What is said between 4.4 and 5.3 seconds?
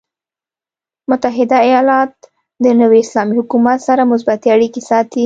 اړیکې ساتي.